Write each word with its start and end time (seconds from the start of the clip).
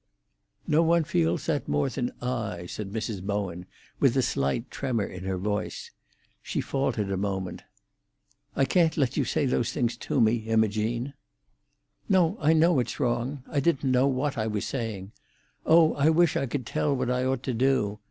"No 0.65 0.81
one 0.81 1.03
feels 1.03 1.45
that 1.45 1.67
more 1.67 1.87
than 1.87 2.11
I," 2.23 2.65
said 2.65 2.89
Mrs. 2.91 3.21
Bowen, 3.21 3.67
with 3.99 4.17
a 4.17 4.23
slight 4.23 4.71
tremor 4.71 5.05
in 5.05 5.25
her 5.25 5.37
voice. 5.37 5.91
She 6.41 6.59
faltered 6.59 7.11
a 7.11 7.17
moment. 7.17 7.61
"I 8.55 8.65
can't 8.65 8.97
let 8.97 9.15
you 9.15 9.23
say 9.25 9.45
those 9.45 9.71
things 9.71 9.95
to 9.97 10.19
me, 10.19 10.37
Imogene." 10.47 11.13
"No; 12.09 12.35
I 12.41 12.53
know 12.53 12.79
it's 12.79 12.99
wrong. 12.99 13.43
I 13.47 13.59
didn't 13.59 13.91
know 13.91 14.07
what 14.07 14.39
I 14.39 14.47
was 14.47 14.65
saying. 14.65 15.11
Oh, 15.67 15.93
I 15.93 16.09
wish 16.09 16.35
I 16.35 16.47
could 16.47 16.65
tell 16.65 16.95
what 16.95 17.11
I 17.11 17.23
ought 17.23 17.43
to 17.43 17.53
do! 17.53 17.99